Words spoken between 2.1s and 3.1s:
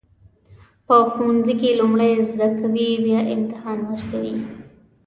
زده کوئ